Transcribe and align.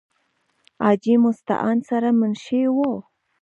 حاجې 0.83 1.15
مستعان 1.23 1.77
سره 1.89 2.09
منشي 2.19 2.61
وو۔ 2.75 2.91